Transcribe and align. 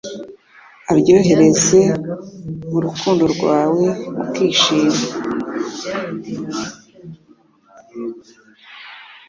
aryohereze 0.91 1.81
urukundo 2.75 3.23
rwawe 3.33 3.85
mukishima 4.15 5.07